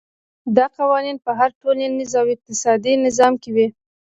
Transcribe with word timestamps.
دا 0.57 0.65
قوانین 0.77 1.17
په 1.25 1.31
هر 1.39 1.49
ټولنیز 1.61 2.11
او 2.19 2.25
اقتصادي 2.35 2.93
نظام 3.05 3.33
کې 3.41 3.49
وي. 3.55 3.67